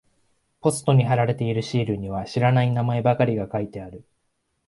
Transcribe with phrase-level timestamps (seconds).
[0.61, 4.03] ポストに貼られているシールには知らない名前ばかりが書いてある。